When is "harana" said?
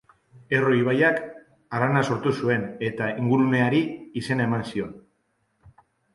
1.79-2.01